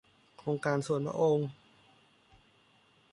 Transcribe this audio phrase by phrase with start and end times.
[0.37, 1.49] โครงการส่วนพระองค์